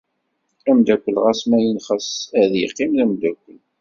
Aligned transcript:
Amdakel 0.69 1.15
ɣas 1.23 1.41
ma 1.49 1.57
yenxeṣṣ, 1.59 2.11
ad 2.41 2.51
yeqqim 2.59 2.91
d 2.97 2.99
amdakel. 3.03 3.57